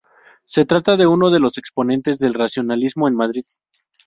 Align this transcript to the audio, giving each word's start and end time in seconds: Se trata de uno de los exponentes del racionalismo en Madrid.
Se 0.43 0.65
trata 0.65 0.97
de 0.97 1.05
uno 1.05 1.29
de 1.29 1.39
los 1.39 1.59
exponentes 1.59 2.17
del 2.17 2.33
racionalismo 2.33 3.07
en 3.07 3.13
Madrid. 3.13 3.43